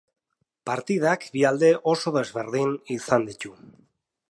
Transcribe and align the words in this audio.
Partidak 0.69 1.27
bi 1.35 1.43
alde 1.51 1.69
oso 1.93 2.15
desberdin 2.17 2.75
izan 2.99 3.31
ditu. 3.31 3.57